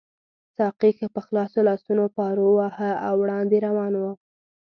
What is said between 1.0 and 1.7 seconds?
په خلاصو